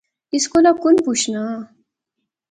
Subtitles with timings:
[0.33, 1.43] اس کولا کُن پچھنا